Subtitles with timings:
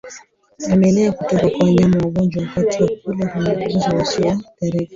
[0.67, 4.89] Vimelea kutoka kwa wanyama wagonjwa wakati wa kula huwaambukiza wasioathirika